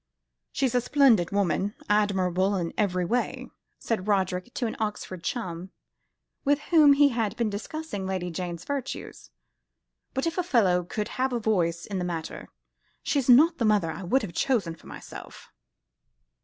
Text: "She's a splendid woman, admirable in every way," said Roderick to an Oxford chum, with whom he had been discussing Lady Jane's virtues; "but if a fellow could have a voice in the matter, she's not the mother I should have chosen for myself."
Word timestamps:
"She's 0.51 0.73
a 0.73 0.81
splendid 0.81 1.29
woman, 1.29 1.75
admirable 1.87 2.55
in 2.55 2.73
every 2.75 3.05
way," 3.05 3.51
said 3.77 4.07
Roderick 4.07 4.51
to 4.55 4.65
an 4.65 4.75
Oxford 4.79 5.23
chum, 5.23 5.69
with 6.43 6.59
whom 6.71 6.93
he 6.93 7.09
had 7.09 7.35
been 7.35 7.51
discussing 7.51 8.07
Lady 8.07 8.31
Jane's 8.31 8.65
virtues; 8.65 9.29
"but 10.15 10.25
if 10.25 10.39
a 10.39 10.43
fellow 10.43 10.83
could 10.83 11.07
have 11.21 11.33
a 11.33 11.39
voice 11.39 11.85
in 11.85 11.99
the 11.99 12.03
matter, 12.03 12.49
she's 13.03 13.29
not 13.29 13.59
the 13.59 13.63
mother 13.65 13.91
I 13.91 14.01
should 14.09 14.23
have 14.23 14.33
chosen 14.33 14.73
for 14.73 14.87
myself." 14.87 15.51